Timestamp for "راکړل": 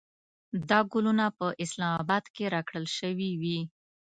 2.55-2.85